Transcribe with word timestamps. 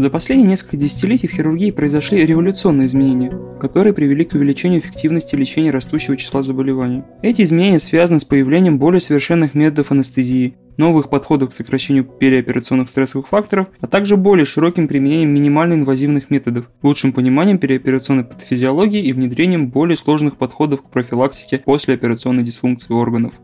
За 0.00 0.08
последние 0.08 0.48
несколько 0.48 0.78
десятилетий 0.78 1.28
в 1.28 1.32
хирургии 1.32 1.70
произошли 1.72 2.24
революционные 2.24 2.86
изменения, 2.86 3.38
которые 3.60 3.92
привели 3.92 4.24
к 4.24 4.32
увеличению 4.32 4.80
эффективности 4.80 5.36
лечения 5.36 5.70
растущего 5.70 6.16
числа 6.16 6.42
заболеваний. 6.42 7.02
Эти 7.20 7.42
изменения 7.42 7.78
связаны 7.78 8.18
с 8.18 8.24
появлением 8.24 8.78
более 8.78 9.02
совершенных 9.02 9.52
методов 9.52 9.90
анестезии, 9.90 10.54
новых 10.78 11.10
подходов 11.10 11.50
к 11.50 11.52
сокращению 11.52 12.04
переоперационных 12.04 12.88
стрессовых 12.88 13.28
факторов, 13.28 13.66
а 13.82 13.86
также 13.86 14.16
более 14.16 14.46
широким 14.46 14.88
применением 14.88 15.34
минимально 15.34 15.74
инвазивных 15.74 16.30
методов, 16.30 16.70
лучшим 16.82 17.12
пониманием 17.12 17.58
переоперационной 17.58 18.24
патофизиологии 18.24 19.02
и 19.04 19.12
внедрением 19.12 19.68
более 19.68 19.98
сложных 19.98 20.38
подходов 20.38 20.80
к 20.80 20.88
профилактике 20.88 21.58
послеоперационной 21.58 22.42
дисфункции 22.42 22.94
органов. 22.94 23.34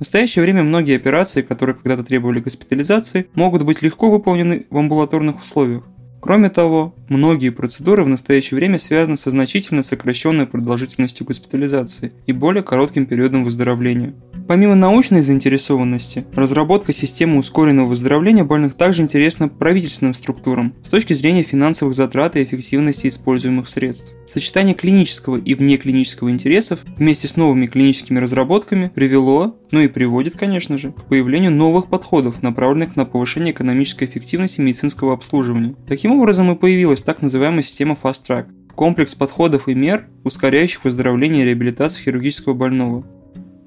В 0.00 0.02
настоящее 0.02 0.42
время 0.42 0.62
многие 0.62 0.96
операции, 0.96 1.42
которые 1.42 1.76
когда-то 1.76 2.04
требовали 2.04 2.40
госпитализации, 2.40 3.26
могут 3.34 3.64
быть 3.64 3.82
легко 3.82 4.10
выполнены 4.10 4.64
в 4.70 4.78
амбулаторных 4.78 5.40
условиях. 5.40 5.84
Кроме 6.22 6.48
того, 6.48 6.94
многие 7.10 7.50
процедуры 7.50 8.02
в 8.04 8.08
настоящее 8.08 8.56
время 8.56 8.78
связаны 8.78 9.18
со 9.18 9.28
значительно 9.28 9.82
сокращенной 9.82 10.46
продолжительностью 10.46 11.26
госпитализации 11.26 12.12
и 12.26 12.32
более 12.32 12.62
коротким 12.62 13.04
периодом 13.04 13.44
выздоровления. 13.44 14.14
Помимо 14.48 14.74
научной 14.74 15.20
заинтересованности, 15.20 16.24
разработка 16.34 16.94
системы 16.94 17.38
ускоренного 17.38 17.88
выздоровления 17.88 18.42
больных 18.42 18.74
также 18.74 19.02
интересна 19.02 19.48
правительственным 19.48 20.14
структурам 20.14 20.74
с 20.82 20.88
точки 20.88 21.12
зрения 21.12 21.42
финансовых 21.42 21.94
затрат 21.94 22.36
и 22.36 22.42
эффективности 22.42 23.06
используемых 23.08 23.68
средств. 23.68 24.12
Сочетание 24.26 24.74
клинического 24.74 25.36
и 25.36 25.54
внеклинического 25.54 26.30
интересов 26.30 26.80
вместе 26.96 27.28
с 27.28 27.36
новыми 27.36 27.66
клиническими 27.66 28.18
разработками 28.18 28.90
привело, 28.94 29.59
ну 29.70 29.80
и 29.80 29.88
приводит, 29.88 30.36
конечно 30.36 30.78
же, 30.78 30.92
к 30.92 31.04
появлению 31.04 31.52
новых 31.52 31.86
подходов, 31.86 32.42
направленных 32.42 32.96
на 32.96 33.04
повышение 33.04 33.52
экономической 33.52 34.04
эффективности 34.04 34.60
медицинского 34.60 35.12
обслуживания. 35.12 35.74
Таким 35.86 36.12
образом 36.12 36.50
и 36.50 36.56
появилась 36.56 37.02
так 37.02 37.22
называемая 37.22 37.62
система 37.62 37.96
Fast 38.00 38.22
Track– 38.28 38.46
комплекс 38.74 39.14
подходов 39.14 39.68
и 39.68 39.74
мер, 39.74 40.06
ускоряющих 40.24 40.84
выздоровление 40.84 41.42
и 41.42 41.46
реабилитацию 41.46 42.04
хирургического 42.04 42.54
больного. 42.54 43.04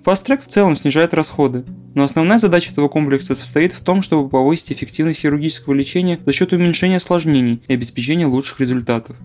Fast 0.03 0.41
в 0.41 0.47
целом 0.47 0.75
снижает 0.75 1.13
расходы, 1.13 1.63
но 1.95 2.03
основная 2.03 2.37
задача 2.37 2.71
этого 2.71 2.89
комплекса 2.89 3.35
состоит 3.35 3.71
в 3.71 3.81
том, 3.81 4.01
чтобы 4.01 4.27
повысить 4.27 4.73
эффективность 4.73 5.19
хирургического 5.19 5.73
лечения 5.73 6.19
за 6.25 6.33
счет 6.33 6.51
уменьшения 6.51 6.97
осложнений 6.97 7.63
и 7.67 7.73
обеспечения 7.73 8.25
лучших 8.25 8.59
результатов. 8.59 9.15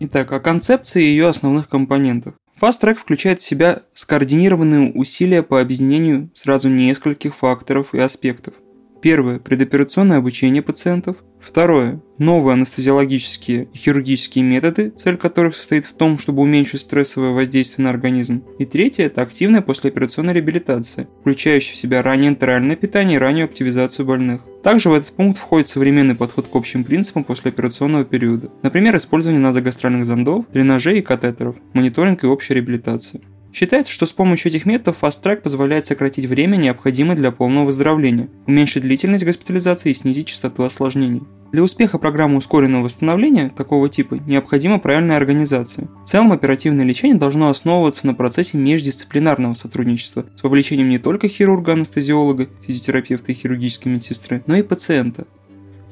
Итак, 0.00 0.32
о 0.32 0.40
концепции 0.40 1.04
и 1.04 1.08
ее 1.08 1.28
основных 1.28 1.68
компонентах. 1.68 2.34
Fast 2.64 2.80
Track 2.80 2.94
включает 2.94 3.40
в 3.40 3.42
себя 3.42 3.82
скоординированные 3.92 4.90
усилия 4.92 5.42
по 5.42 5.60
объединению 5.60 6.30
сразу 6.32 6.70
нескольких 6.70 7.36
факторов 7.36 7.92
и 7.92 7.98
аспектов. 7.98 8.54
Первое– 9.02 9.38
предоперационное 9.38 10.16
обучение 10.16 10.62
пациентов. 10.62 11.18
Второе– 11.42 12.00
новые 12.18 12.54
анестезиологические 12.54 13.68
и 13.70 13.76
хирургические 13.76 14.44
методы, 14.44 14.88
цель 14.96 15.18
которых 15.18 15.56
состоит 15.56 15.84
в 15.84 15.92
том, 15.92 16.18
чтобы 16.18 16.40
уменьшить 16.40 16.80
стрессовое 16.80 17.32
воздействие 17.32 17.84
на 17.84 17.90
организм. 17.90 18.42
И 18.58 18.64
третье– 18.64 19.04
это 19.04 19.20
активная 19.20 19.60
послеоперационная 19.60 20.32
реабилитация, 20.32 21.06
включающая 21.20 21.74
в 21.74 21.76
себя 21.76 22.00
ранее 22.00 22.30
энтеральное 22.30 22.76
питание 22.76 23.16
и 23.16 23.18
раннюю 23.18 23.44
активизацию 23.44 24.06
больных. 24.06 24.40
Также 24.64 24.88
в 24.88 24.94
этот 24.94 25.12
пункт 25.12 25.38
входит 25.38 25.68
современный 25.68 26.14
подход 26.14 26.48
к 26.48 26.56
общим 26.56 26.84
принципам 26.84 27.22
послеоперационного 27.22 28.06
периода, 28.06 28.48
например, 28.62 28.96
использование 28.96 29.40
назогастральных 29.40 30.06
зондов, 30.06 30.46
дренажей 30.50 31.00
и 31.00 31.02
катетеров, 31.02 31.56
мониторинг 31.74 32.24
и 32.24 32.26
общая 32.26 32.54
реабилитация. 32.54 33.20
Считается, 33.52 33.92
что 33.92 34.06
с 34.06 34.12
помощью 34.12 34.50
этих 34.50 34.64
методов 34.64 35.02
Fast 35.02 35.22
Track 35.22 35.42
позволяет 35.42 35.86
сократить 35.86 36.24
время, 36.24 36.56
необходимое 36.56 37.14
для 37.14 37.30
полного 37.30 37.66
выздоровления, 37.66 38.30
уменьшить 38.46 38.82
длительность 38.82 39.26
госпитализации 39.26 39.90
и 39.90 39.94
снизить 39.94 40.28
частоту 40.28 40.64
осложнений. 40.64 41.22
Для 41.54 41.62
успеха 41.62 41.98
программы 41.98 42.38
ускоренного 42.38 42.82
восстановления 42.82 43.48
такого 43.48 43.88
типа 43.88 44.16
необходима 44.26 44.80
правильная 44.80 45.16
организация. 45.16 45.86
В 46.04 46.08
целом 46.08 46.32
оперативное 46.32 46.84
лечение 46.84 47.16
должно 47.16 47.48
основываться 47.48 48.08
на 48.08 48.14
процессе 48.14 48.58
междисциплинарного 48.58 49.54
сотрудничества 49.54 50.26
с 50.36 50.42
вовлечением 50.42 50.88
не 50.88 50.98
только 50.98 51.28
хирурга-анестезиолога, 51.28 52.48
физиотерапевта 52.66 53.30
и 53.30 53.36
хирургической 53.36 53.92
медсестры, 53.92 54.42
но 54.48 54.56
и 54.56 54.64
пациента. 54.64 55.28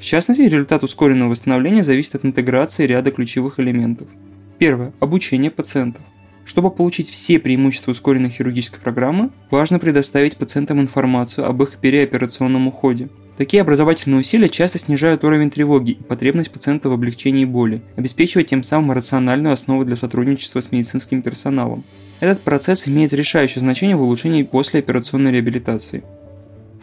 В 0.00 0.04
частности, 0.04 0.42
результат 0.42 0.82
ускоренного 0.82 1.30
восстановления 1.30 1.84
зависит 1.84 2.16
от 2.16 2.24
интеграции 2.24 2.84
ряда 2.84 3.12
ключевых 3.12 3.60
элементов. 3.60 4.08
Первое. 4.58 4.92
Обучение 4.98 5.52
пациентов. 5.52 6.02
Чтобы 6.44 6.72
получить 6.72 7.08
все 7.08 7.38
преимущества 7.38 7.92
ускоренной 7.92 8.30
хирургической 8.30 8.80
программы, 8.80 9.30
важно 9.48 9.78
предоставить 9.78 10.36
пациентам 10.36 10.80
информацию 10.80 11.46
об 11.46 11.62
их 11.62 11.78
переоперационном 11.78 12.66
уходе. 12.66 13.10
Такие 13.37 13.62
образовательные 13.62 14.20
усилия 14.20 14.48
часто 14.48 14.78
снижают 14.78 15.25
уровень 15.25 15.50
тревоги 15.50 15.93
и 15.93 16.03
потребность 16.03 16.53
пациента 16.53 16.91
в 16.91 16.93
облегчении 16.93 17.47
боли, 17.47 17.82
обеспечивая 17.97 18.44
тем 18.44 18.62
самым 18.62 18.93
рациональную 18.93 19.54
основу 19.54 19.84
для 19.84 19.97
сотрудничества 19.97 20.60
с 20.60 20.70
медицинским 20.70 21.22
персоналом. 21.22 21.84
Этот 22.20 22.43
процесс 22.43 22.87
имеет 22.87 23.12
решающее 23.15 23.60
значение 23.60 23.97
в 23.97 24.03
улучшении 24.03 24.43
послеоперационной 24.43 25.32
реабилитации. 25.32 26.04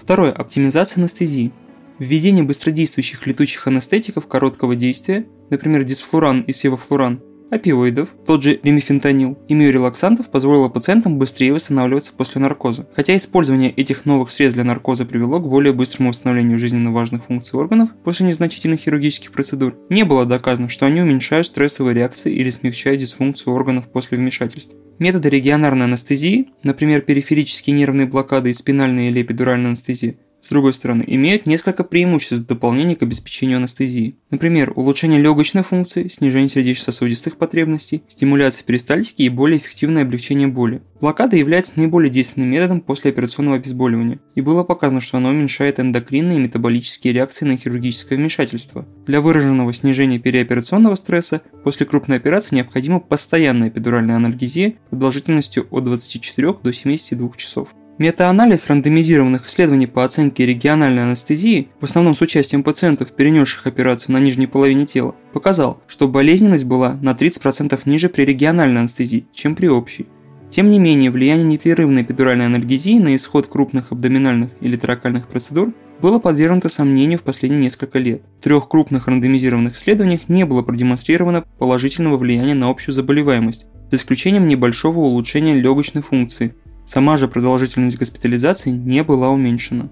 Второе. 0.01 0.31
Оптимизация 0.31 1.01
анестезии. 1.01 1.51
Введение 1.99 2.43
быстродействующих 2.43 3.27
летучих 3.27 3.67
анестетиков 3.67 4.25
короткого 4.27 4.75
действия, 4.75 5.25
например, 5.49 5.83
дисфлуран 5.83 6.41
и 6.41 6.53
севофлуран, 6.53 7.21
опиоидов, 7.49 8.09
тот 8.25 8.43
же 8.43 8.59
ремифентанил, 8.63 9.37
и 9.47 9.53
миорелаксантов 9.53 10.29
позволило 10.29 10.69
пациентам 10.69 11.17
быстрее 11.17 11.53
восстанавливаться 11.53 12.13
после 12.13 12.41
наркоза. 12.41 12.87
Хотя 12.93 13.15
использование 13.15 13.71
этих 13.71 14.05
новых 14.05 14.31
средств 14.31 14.55
для 14.55 14.63
наркоза 14.63 15.05
привело 15.05 15.39
к 15.39 15.47
более 15.49 15.73
быстрому 15.73 16.09
восстановлению 16.09 16.59
жизненно 16.59 16.91
важных 16.91 17.25
функций 17.25 17.59
органов 17.59 17.89
после 18.03 18.25
незначительных 18.25 18.81
хирургических 18.81 19.31
процедур, 19.31 19.75
не 19.89 20.03
было 20.03 20.25
доказано, 20.25 20.69
что 20.69 20.85
они 20.85 21.01
уменьшают 21.01 21.47
стрессовые 21.47 21.93
реакции 21.93 22.33
или 22.33 22.49
смягчают 22.49 23.01
дисфункцию 23.01 23.53
органов 23.53 23.89
после 23.89 24.17
вмешательств. 24.17 24.75
Методы 24.99 25.29
регионарной 25.29 25.85
анестезии, 25.85 26.49
например, 26.63 27.01
периферические 27.01 27.75
нервные 27.75 28.05
блокады 28.05 28.49
и 28.49 28.53
спинальная 28.53 29.09
или 29.09 29.21
эпидуральная 29.21 29.67
анестезия, 29.67 30.17
с 30.41 30.49
другой 30.49 30.73
стороны, 30.73 31.03
имеют 31.05 31.45
несколько 31.45 31.83
преимуществ 31.83 32.43
в 32.43 32.45
дополнении 32.45 32.95
к 32.95 33.03
обеспечению 33.03 33.57
анестезии. 33.57 34.15
Например, 34.29 34.71
улучшение 34.75 35.21
легочной 35.21 35.63
функции, 35.63 36.07
снижение 36.07 36.49
сердечно-сосудистых 36.49 37.37
потребностей, 37.37 38.03
стимуляция 38.07 38.63
перистальтики 38.63 39.23
и 39.23 39.29
более 39.29 39.59
эффективное 39.59 40.03
облегчение 40.03 40.47
боли. 40.47 40.81
Блокада 41.01 41.37
является 41.37 41.73
наиболее 41.77 42.11
действенным 42.11 42.49
методом 42.49 42.81
после 42.81 43.11
операционного 43.11 43.57
обезболивания, 43.57 44.19
и 44.35 44.41
было 44.41 44.63
показано, 44.63 44.99
что 44.99 45.17
оно 45.17 45.29
уменьшает 45.29 45.79
эндокринные 45.79 46.37
и 46.37 46.41
метаболические 46.41 47.13
реакции 47.13 47.45
на 47.45 47.57
хирургическое 47.57 48.17
вмешательство. 48.17 48.85
Для 49.07 49.21
выраженного 49.21 49.73
снижения 49.73 50.19
переоперационного 50.19 50.95
стресса 50.95 51.41
после 51.63 51.85
крупной 51.85 52.17
операции 52.17 52.55
необходима 52.55 52.99
постоянная 52.99 53.69
эпидуральная 53.69 54.17
анальгезия 54.17 54.73
продолжительностью 54.89 55.67
от 55.71 55.85
24 55.85 56.53
до 56.61 56.73
72 56.73 57.31
часов. 57.37 57.69
Метаанализ 57.99 58.67
рандомизированных 58.67 59.47
исследований 59.47 59.85
по 59.85 60.05
оценке 60.05 60.45
региональной 60.45 61.03
анестезии, 61.03 61.67
в 61.81 61.83
основном 61.83 62.15
с 62.15 62.21
участием 62.21 62.63
пациентов, 62.63 63.11
перенесших 63.11 63.67
операцию 63.67 64.13
на 64.13 64.21
нижней 64.21 64.47
половине 64.47 64.85
тела, 64.85 65.15
показал, 65.33 65.83
что 65.85 66.07
болезненность 66.07 66.63
была 66.63 66.93
на 67.01 67.11
30% 67.11 67.77
ниже 67.83 68.07
при 68.07 68.23
региональной 68.23 68.79
анестезии, 68.79 69.27
чем 69.33 69.53
при 69.53 69.67
общей. 69.67 70.07
Тем 70.49 70.69
не 70.69 70.79
менее, 70.79 71.11
влияние 71.11 71.43
непрерывной 71.43 72.03
эпидуральной 72.03 72.45
анальгезии 72.45 72.97
на 72.99 73.17
исход 73.17 73.47
крупных 73.47 73.91
абдоминальных 73.91 74.51
или 74.61 74.77
таракальных 74.77 75.27
процедур 75.27 75.73
было 76.01 76.19
подвергнуто 76.19 76.69
сомнению 76.69 77.19
в 77.19 77.23
последние 77.23 77.63
несколько 77.63 77.99
лет. 77.99 78.21
В 78.39 78.43
трех 78.45 78.69
крупных 78.69 79.09
рандомизированных 79.09 79.75
исследованиях 79.75 80.29
не 80.29 80.45
было 80.45 80.61
продемонстрировано 80.61 81.43
положительного 81.57 82.15
влияния 82.15 82.53
на 82.53 82.69
общую 82.69 82.95
заболеваемость, 82.95 83.67
за 83.91 83.97
исключением 83.97 84.47
небольшого 84.47 84.99
улучшения 84.99 85.59
легочной 85.59 86.01
функции, 86.01 86.55
Сама 86.89 87.17
же 87.17 87.27
продолжительность 87.27 87.99
госпитализации 87.99 88.71
не 88.71 89.03
была 89.03 89.29
уменьшена. 89.29 89.89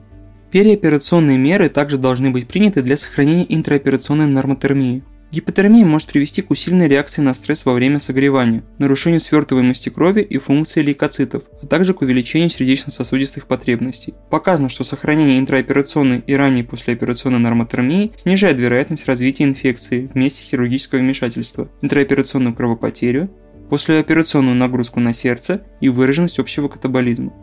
Переоперационные 0.49 1.37
меры 1.37 1.69
также 1.69 1.99
должны 1.99 2.31
быть 2.31 2.47
приняты 2.47 2.81
для 2.81 2.97
сохранения 2.97 3.45
интраоперационной 3.47 4.25
нормотермии. 4.25 5.03
Гипотермия 5.31 5.85
может 5.85 6.07
привести 6.07 6.41
к 6.41 6.49
усиленной 6.49 6.87
реакции 6.87 7.21
на 7.21 7.35
стресс 7.35 7.65
во 7.65 7.73
время 7.73 7.99
согревания, 7.99 8.63
нарушению 8.79 9.19
свертываемости 9.19 9.89
крови 9.89 10.21
и 10.21 10.39
функции 10.39 10.81
лейкоцитов, 10.81 11.43
а 11.61 11.67
также 11.67 11.93
к 11.93 12.01
увеличению 12.01 12.49
сердечно-сосудистых 12.49 13.45
потребностей. 13.45 14.15
Показано, 14.31 14.67
что 14.67 14.83
сохранение 14.83 15.37
интраоперационной 15.37 16.23
и 16.25 16.33
ранней 16.33 16.63
послеоперационной 16.63 17.37
нормотермии 17.37 18.13
снижает 18.17 18.57
вероятность 18.57 19.05
развития 19.05 19.43
инфекции 19.43 20.07
в 20.07 20.15
месте 20.15 20.43
хирургического 20.43 20.97
вмешательства, 20.97 21.69
интраоперационную 21.83 22.55
кровопотерю, 22.55 23.29
послеоперационную 23.69 24.55
нагрузку 24.55 24.99
на 24.99 25.13
сердце 25.13 25.63
и 25.81 25.89
выраженность 25.89 26.39
общего 26.39 26.67
катаболизма. 26.67 27.33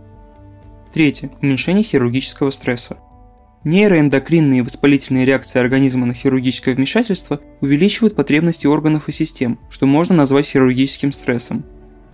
Третье. 0.92 1.30
Уменьшение 1.42 1.82
хирургического 1.82 2.50
стресса. 2.50 2.98
Нейроэндокринные 3.64 4.62
воспалительные 4.62 5.24
реакции 5.24 5.58
организма 5.58 6.06
на 6.06 6.14
хирургическое 6.14 6.74
вмешательство 6.74 7.40
увеличивают 7.60 8.14
потребности 8.14 8.66
органов 8.66 9.08
и 9.08 9.12
систем, 9.12 9.58
что 9.70 9.86
можно 9.86 10.14
назвать 10.14 10.46
хирургическим 10.46 11.12
стрессом. 11.12 11.64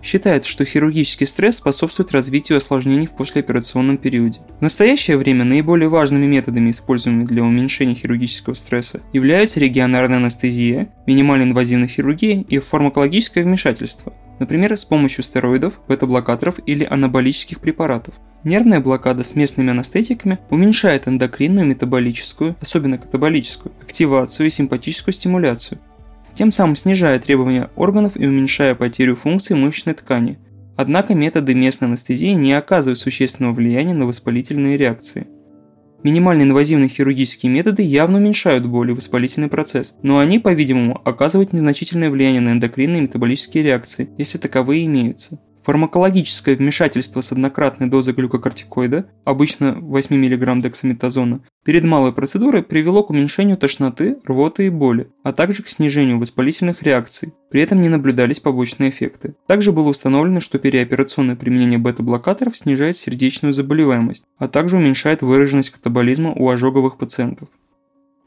Считается, 0.03 0.49
что 0.49 0.65
хирургический 0.65 1.27
стресс 1.27 1.57
способствует 1.57 2.11
развитию 2.11 2.57
осложнений 2.57 3.05
в 3.05 3.11
послеоперационном 3.11 3.97
периоде. 3.97 4.39
В 4.59 4.61
настоящее 4.61 5.17
время 5.17 5.45
наиболее 5.45 5.89
важными 5.89 6.25
методами, 6.25 6.71
используемыми 6.71 7.25
для 7.25 7.43
уменьшения 7.43 7.93
хирургического 7.93 8.55
стресса, 8.55 9.01
являются 9.13 9.59
регионарная 9.59 10.17
анестезия, 10.17 10.91
минимально 11.05 11.43
инвазивная 11.43 11.87
хирургия 11.87 12.43
и 12.47 12.57
фармакологическое 12.59 13.43
вмешательство, 13.43 14.13
например, 14.39 14.75
с 14.75 14.83
помощью 14.83 15.23
стероидов, 15.23 15.79
бета-блокаторов 15.87 16.59
или 16.65 16.83
анаболических 16.83 17.59
препаратов. 17.59 18.15
Нервная 18.43 18.79
блокада 18.79 19.23
с 19.23 19.35
местными 19.35 19.69
анестетиками 19.69 20.39
уменьшает 20.49 21.07
эндокринную, 21.07 21.67
метаболическую, 21.67 22.55
особенно 22.59 22.97
катаболическую, 22.97 23.71
активацию 23.83 24.47
и 24.47 24.49
симпатическую 24.49 25.13
стимуляцию, 25.13 25.79
тем 26.33 26.51
самым 26.51 26.75
снижая 26.75 27.19
требования 27.19 27.69
органов 27.75 28.13
и 28.15 28.25
уменьшая 28.25 28.75
потерю 28.75 29.15
функций 29.15 29.55
мышечной 29.55 29.93
ткани. 29.93 30.39
Однако 30.77 31.13
методы 31.13 31.53
местной 31.53 31.89
анестезии 31.89 32.31
не 32.31 32.53
оказывают 32.53 32.99
существенного 32.99 33.53
влияния 33.53 33.93
на 33.93 34.05
воспалительные 34.05 34.77
реакции. 34.77 35.27
Минимально 36.03 36.43
инвазивные 36.43 36.89
хирургические 36.89 37.51
методы 37.51 37.83
явно 37.83 38.17
уменьшают 38.17 38.65
боль 38.65 38.89
и 38.89 38.93
воспалительный 38.93 39.49
процесс, 39.49 39.93
но 40.01 40.17
они, 40.17 40.39
по-видимому, 40.39 40.99
оказывают 41.05 41.53
незначительное 41.53 42.09
влияние 42.09 42.41
на 42.41 42.53
эндокринные 42.53 42.99
и 42.99 43.01
метаболические 43.03 43.63
реакции, 43.63 44.09
если 44.17 44.39
таковые 44.39 44.85
имеются. 44.85 45.39
Фармакологическое 45.63 46.55
вмешательство 46.55 47.21
с 47.21 47.31
однократной 47.31 47.87
дозой 47.87 48.15
глюкокортикоида, 48.15 49.05
обычно 49.25 49.75
8 49.79 50.15
мг 50.15 50.61
дексаметазона, 50.61 51.41
перед 51.63 51.83
малой 51.83 52.13
процедурой 52.13 52.63
привело 52.63 53.03
к 53.03 53.11
уменьшению 53.11 53.57
тошноты, 53.57 54.17
рвоты 54.25 54.65
и 54.65 54.69
боли, 54.69 55.11
а 55.23 55.33
также 55.33 55.61
к 55.61 55.69
снижению 55.69 56.19
воспалительных 56.19 56.81
реакций. 56.81 57.33
При 57.51 57.61
этом 57.61 57.81
не 57.81 57.89
наблюдались 57.89 58.39
побочные 58.39 58.89
эффекты. 58.89 59.35
Также 59.47 59.71
было 59.71 59.89
установлено, 59.89 60.39
что 60.39 60.57
переоперационное 60.57 61.35
применение 61.35 61.77
бета-блокаторов 61.77 62.57
снижает 62.57 62.97
сердечную 62.97 63.53
заболеваемость, 63.53 64.23
а 64.37 64.47
также 64.47 64.77
уменьшает 64.77 65.21
выраженность 65.21 65.69
катаболизма 65.69 66.33
у 66.33 66.49
ожоговых 66.49 66.97
пациентов. 66.97 67.49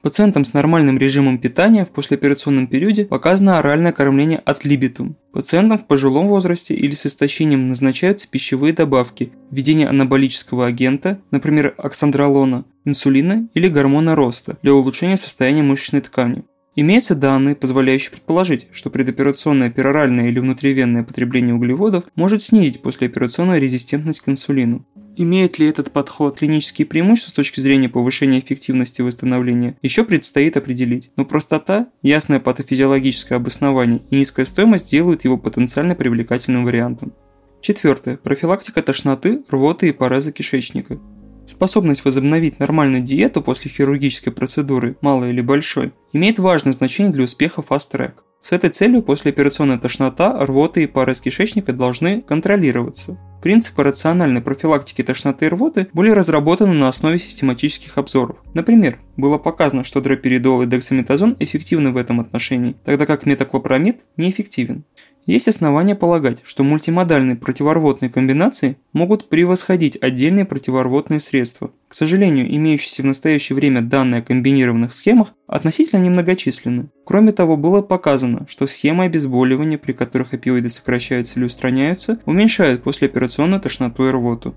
Пациентам 0.04 0.44
с 0.44 0.52
нормальным 0.52 0.98
режимом 0.98 1.38
питания 1.38 1.86
в 1.86 1.88
послеоперационном 1.88 2.66
периоде 2.66 3.06
показано 3.06 3.58
оральное 3.58 3.90
кормление 3.90 4.36
от 4.36 4.62
либитум. 4.62 5.16
Пациентам 5.32 5.78
в 5.78 5.86
пожилом 5.86 6.28
возрасте 6.28 6.74
или 6.74 6.94
с 6.94 7.06
истощением 7.06 7.70
назначаются 7.70 8.28
пищевые 8.28 8.74
добавки, 8.74 9.32
введение 9.50 9.88
анаболического 9.88 10.66
агента, 10.66 11.22
например, 11.30 11.72
оксандролона, 11.78 12.66
инсулина 12.84 13.48
или 13.54 13.66
гормона 13.66 14.14
роста 14.14 14.58
для 14.62 14.74
улучшения 14.74 15.16
состояния 15.16 15.62
мышечной 15.62 16.02
ткани. 16.02 16.44
Имеются 16.76 17.14
данные, 17.14 17.54
позволяющие 17.54 18.10
предположить, 18.10 18.66
что 18.72 18.90
предоперационное 18.90 19.70
пероральное 19.70 20.28
или 20.28 20.40
внутривенное 20.40 21.04
потребление 21.04 21.54
углеводов 21.54 22.04
может 22.16 22.42
снизить 22.42 22.82
послеоперационную 22.82 23.60
резистентность 23.60 24.20
к 24.20 24.28
инсулину. 24.28 24.84
Имеет 25.16 25.60
ли 25.60 25.68
этот 25.68 25.92
подход 25.92 26.38
клинические 26.38 26.86
преимущества 26.86 27.30
с 27.30 27.34
точки 27.34 27.60
зрения 27.60 27.88
повышения 27.88 28.40
эффективности 28.40 29.02
восстановления, 29.02 29.76
еще 29.80 30.02
предстоит 30.02 30.56
определить, 30.56 31.12
но 31.16 31.24
простота, 31.24 31.86
ясное 32.02 32.40
патофизиологическое 32.40 33.38
обоснование 33.38 34.02
и 34.10 34.16
низкая 34.16 34.44
стоимость 34.44 34.90
делают 34.90 35.22
его 35.22 35.38
потенциально 35.38 35.94
привлекательным 35.94 36.64
вариантом. 36.64 37.12
Четвертое. 37.60 38.16
Профилактика 38.16 38.82
тошноты, 38.82 39.44
рвоты 39.48 39.88
и 39.88 39.92
параза 39.92 40.32
кишечника. 40.32 40.98
Способность 41.46 42.04
возобновить 42.04 42.58
нормальную 42.58 43.02
диету 43.02 43.42
после 43.42 43.70
хирургической 43.70 44.32
процедуры, 44.32 44.96
малой 45.00 45.30
или 45.30 45.40
большой, 45.40 45.92
имеет 46.12 46.38
важное 46.38 46.72
значение 46.72 47.12
для 47.12 47.24
успеха 47.24 47.62
Fast 47.62 47.90
Track. 47.92 48.14
С 48.44 48.52
этой 48.52 48.68
целью 48.68 49.02
послеоперационная 49.02 49.78
тошнота, 49.78 50.44
рвота 50.44 50.80
и 50.80 50.86
парез 50.86 51.22
кишечника 51.22 51.72
должны 51.72 52.20
контролироваться. 52.20 53.18
Принципы 53.42 53.82
рациональной 53.82 54.42
профилактики 54.42 55.02
тошноты 55.02 55.46
и 55.46 55.48
рвоты 55.48 55.88
были 55.94 56.10
разработаны 56.10 56.74
на 56.74 56.88
основе 56.88 57.18
систематических 57.18 57.96
обзоров. 57.96 58.36
Например, 58.52 58.98
было 59.16 59.38
показано, 59.38 59.84
что 59.84 60.02
дроперидол 60.02 60.62
и 60.62 60.66
дексаметазон 60.66 61.36
эффективны 61.40 61.92
в 61.92 61.96
этом 61.96 62.20
отношении, 62.20 62.76
тогда 62.84 63.06
как 63.06 63.24
метоклопромид 63.24 64.02
неэффективен. 64.18 64.84
Есть 65.26 65.48
основания 65.48 65.94
полагать, 65.94 66.42
что 66.44 66.64
мультимодальные 66.64 67.36
противорвотные 67.36 68.10
комбинации 68.10 68.76
могут 68.92 69.30
превосходить 69.30 69.96
отдельные 70.00 70.44
противорвотные 70.44 71.18
средства. 71.18 71.70
К 71.88 71.94
сожалению, 71.94 72.54
имеющиеся 72.54 73.02
в 73.02 73.06
настоящее 73.06 73.56
время 73.56 73.80
данные 73.80 74.20
о 74.20 74.22
комбинированных 74.22 74.92
схемах 74.92 75.32
относительно 75.46 76.00
немногочисленны. 76.00 76.90
Кроме 77.06 77.32
того, 77.32 77.56
было 77.56 77.80
показано, 77.80 78.46
что 78.50 78.66
схемы 78.66 79.04
обезболивания, 79.04 79.78
при 79.78 79.92
которых 79.92 80.34
опиоиды 80.34 80.68
сокращаются 80.68 81.38
или 81.38 81.46
устраняются, 81.46 82.18
уменьшают 82.26 82.82
послеоперационную 82.82 83.62
тошноту 83.62 84.06
и 84.06 84.10
рвоту. 84.10 84.54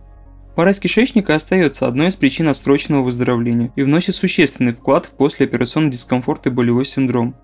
Параз 0.58 0.80
кишечника 0.80 1.36
остается 1.36 1.88
одной 1.88 2.08
из 2.08 2.16
причин 2.16 2.50
отсроченного 2.50 3.04
выздоровления 3.04 3.72
и 3.75 3.84
вносит 3.84 4.16
существенный 4.16 4.74
вклад 4.74 5.06
в 5.06 5.12
послеоперационный 5.12 5.92
дискомфорт 5.92 6.48
и 6.48 6.50
болевой 6.50 6.84
синдром. 6.84 7.36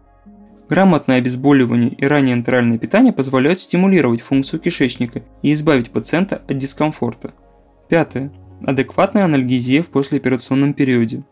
Грамотное 0.70 1.18
обезболивание 1.18 1.92
и 1.92 2.06
раннее 2.06 2.36
энтеральное 2.36 2.78
питание 2.78 3.12
позволяют 3.12 3.60
стимулировать 3.60 4.22
функцию 4.22 4.60
кишечника 4.60 5.24
и 5.42 5.54
избавить 5.54 5.92
пациента 5.92 6.42
от 6.48 6.58
дискомфорта. 6.58 7.34
Пятое. 7.90 8.32
Адекватная 8.66 9.26
анальгезия 9.26 9.84
в 9.84 9.88
послеоперационном 9.88 10.74
периоде. 10.74 11.24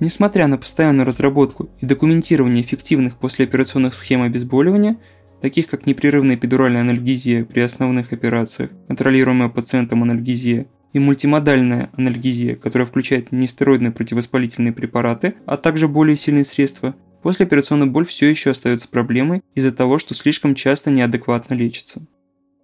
Несмотря 0.00 0.46
на 0.46 0.58
постоянную 0.58 1.06
разработку 1.06 1.68
и 1.80 1.86
документирование 1.86 2.62
эффективных 2.62 3.18
послеоперационных 3.18 3.94
схем 3.94 4.22
обезболивания, 4.22 4.98
таких 5.40 5.68
как 5.68 5.86
непрерывная 5.86 6.36
эпидуральная 6.36 6.80
анальгезия 6.80 7.44
при 7.44 7.60
основных 7.60 8.12
операциях, 8.12 8.70
контролируемая 8.88 9.48
пациентом 9.48 10.02
анальгезия, 10.02 10.66
и 10.92 10.98
мультимодальная 10.98 11.90
анальгезия, 11.94 12.56
которая 12.56 12.86
включает 12.86 13.30
нестероидные 13.30 13.90
противовоспалительные 13.90 14.72
препараты, 14.72 15.34
а 15.44 15.58
также 15.58 15.88
более 15.88 16.16
сильные 16.16 16.46
средства, 16.46 16.94
Послеоперационная 17.26 17.88
боль 17.88 18.06
все 18.06 18.30
еще 18.30 18.50
остается 18.50 18.86
проблемой 18.86 19.42
из-за 19.56 19.72
того, 19.72 19.98
что 19.98 20.14
слишком 20.14 20.54
часто 20.54 20.92
неадекватно 20.92 21.54
лечится. 21.54 22.06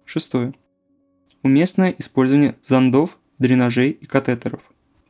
Шестое. 0.05 0.53
Уместное 1.41 1.93
использование 1.97 2.55
зондов, 2.65 3.17
дренажей 3.39 3.89
и 3.89 4.05
катетеров. 4.05 4.61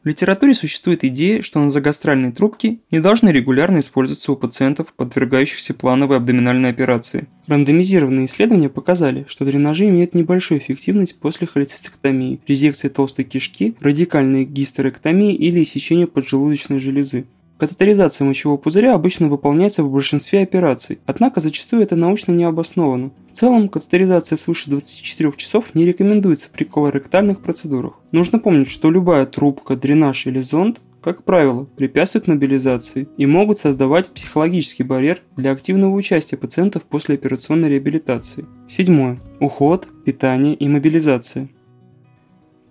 В 0.04 0.08
литературе 0.08 0.56
существует 0.56 1.04
идея, 1.04 1.44
что 1.44 1.60
назогастральные 1.60 2.32
трубки 2.32 2.82
не 2.90 3.00
должны 3.00 3.30
регулярно 3.30 3.82
использоваться 3.82 4.32
у 4.32 4.36
пациентов, 4.36 4.92
подвергающихся 4.96 5.76
плановой 5.76 6.18
абдоминальной 6.18 6.72
операции. 6.72 7.28
Рандомизированные 7.46 8.26
исследования 8.26 8.70
показали, 8.70 9.24
что 9.28 9.46
дренажи 9.46 9.88
имеют 9.88 10.16
небольшую 10.16 10.62
эффективность 10.62 11.20
после 11.20 11.46
холецистектомии, 11.46 12.42
резекции 12.48 12.90
толстой 12.90 13.26
кишки, 13.26 13.76
радикальной 13.82 14.46
гистерэктомии 14.46 15.36
или 15.36 15.62
иссечения 15.62 16.08
поджелудочной 16.08 16.80
железы. 16.80 17.28
Катетеризация 17.64 18.26
мочевого 18.26 18.58
пузыря 18.58 18.94
обычно 18.94 19.30
выполняется 19.30 19.86
в 19.86 19.90
большинстве 19.90 20.42
операций, 20.42 21.00
однако 21.06 21.40
зачастую 21.40 21.82
это 21.82 21.96
научно 21.96 22.34
не 22.34 22.44
обосновано. 22.44 23.12
В 23.32 23.38
целом, 23.38 23.70
катетеризация 23.70 24.36
свыше 24.36 24.70
24 24.70 25.32
часов 25.38 25.74
не 25.74 25.86
рекомендуется 25.86 26.50
при 26.52 26.66
колоректальных 26.66 27.40
процедурах. 27.40 27.94
Нужно 28.12 28.40
помнить, 28.40 28.70
что 28.70 28.92
любая 28.92 29.26
трубка, 29.26 29.78
дренаж 29.78 30.28
или 30.28 30.42
зонд 30.42 30.82
как 31.02 31.24
правило, 31.24 31.66
препятствуют 31.66 32.28
мобилизации 32.28 33.10
и 33.18 33.26
могут 33.26 33.60
создавать 33.60 34.10
психологический 34.10 34.84
барьер 34.84 35.20
для 35.36 35.52
активного 35.52 35.94
участия 35.94 36.38
пациентов 36.38 36.84
после 36.84 37.16
операционной 37.16 37.70
реабилитации. 37.70 38.46
Седьмое. 38.70 39.20
Уход, 39.42 39.88
питание 40.06 40.56
и 40.56 40.70
мобилизация. 40.70 41.50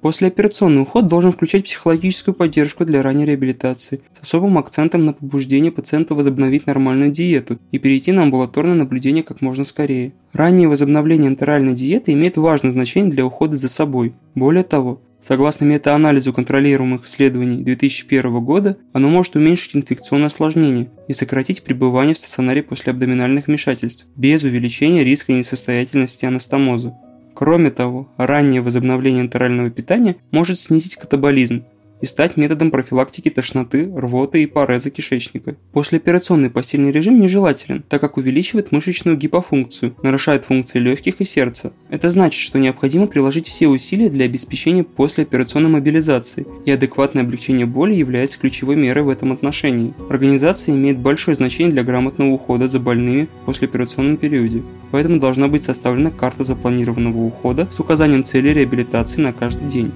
Послеоперационный 0.03 0.83
уход 0.83 1.07
должен 1.07 1.31
включать 1.31 1.65
психологическую 1.65 2.35
поддержку 2.35 2.85
для 2.85 3.03
ранней 3.03 3.25
реабилитации, 3.25 4.01
с 4.21 4.23
особым 4.25 4.59
акцентом 4.59 5.07
на 5.07 5.13
побуждение 5.13 5.71
пациента 5.71 6.17
возобновить 6.17 6.67
нормальную 6.67 7.13
диету 7.13 7.61
и 7.71 7.79
перейти 7.79 8.11
на 8.11 8.23
амбулаторное 8.25 8.75
наблюдение 8.75 9.23
как 9.23 9.41
можно 9.41 9.65
скорее. 9.65 10.13
Раннее 10.33 10.67
возобновление 10.67 11.31
энтеральной 11.31 11.75
диеты 11.75 12.13
имеет 12.15 12.37
важное 12.37 12.73
значение 12.73 13.13
для 13.13 13.25
ухода 13.25 13.57
за 13.57 13.69
собой. 13.69 14.13
Более 14.35 14.65
того, 14.65 15.01
Согласно 15.21 15.67
метаанализу 15.67 16.33
контролируемых 16.33 17.05
исследований 17.05 17.63
2001 17.63 18.45
года, 18.45 18.77
оно 18.93 19.09
может 19.09 19.37
уменьшить 19.37 19.77
инфекционное 19.77 20.27
осложнение 20.27 20.91
и 21.07 21.15
сократить 21.15 21.63
пребывание 21.63 22.17
в 22.17 22.19
стационаре 22.19 22.65
после 22.65 22.91
абдоминальных 22.91 23.47
вмешательств, 23.47 24.09
без 24.17 24.43
увеличения 24.43 25.05
риска 25.05 25.33
несостоятельности 25.33 26.27
анастомоза. 26.27 26.97
Кроме 27.35 27.71
того, 27.71 28.09
раннее 28.17 28.61
возобновление 28.61 29.23
энтерального 29.23 29.71
питания 29.71 30.17
может 30.31 30.59
снизить 30.59 30.97
катаболизм 30.97 31.65
и 32.03 32.07
стать 32.07 32.37
методом 32.37 32.71
профилактики 32.71 33.31
тошноты, 33.31 33.91
рвоты 33.97 34.43
и 34.43 34.47
пареза 34.47 34.91
кишечника. 34.91 35.57
Послеоперационный 35.73 36.51
постельный 36.51 36.91
режим 36.91 37.21
нежелателен, 37.21 37.85
так 37.89 38.01
как 38.01 38.19
увеличивает 38.19 38.73
мышечную 38.73 39.17
гипофункцию, 39.17 39.97
нарушает 40.03 40.45
функции 40.45 40.81
легких 40.81 41.21
и 41.21 41.25
сердца. 41.25 41.73
Это 41.89 42.11
значит, 42.11 42.41
что 42.41 42.59
необходимо 42.59 43.07
приложить 43.07 43.47
все 43.47 43.69
усилия 43.69 44.11
для 44.11 44.25
обеспечения 44.25 44.83
послеоперационной 44.83 45.71
мобилизации, 45.71 46.47
и 46.67 46.73
адекватное 46.73 47.23
облегчение 47.23 47.67
боли 47.67 47.95
является 47.95 48.39
ключевой 48.39 48.75
мерой 48.75 49.05
в 49.05 49.09
этом 49.09 49.31
отношении. 49.33 49.95
Организация 50.11 50.75
имеет 50.75 50.99
большое 50.99 51.37
значение 51.37 51.73
для 51.73 51.85
грамотного 51.85 52.31
ухода 52.31 52.69
за 52.69 52.81
больными 52.81 53.29
в 53.43 53.47
послеоперационном 53.47 54.17
периоде, 54.17 54.63
поэтому 54.91 55.21
должна 55.21 55.47
быть 55.47 55.63
составлена 55.63 56.11
карта 56.11 56.43
запланированного 56.43 57.19
ухода 57.19 57.69
с 57.73 57.79
указанием 57.79 58.25
цели 58.25 58.49
реабилитации 58.49 59.21
на 59.21 59.33
каждый 59.33 59.69
день. 59.69 59.93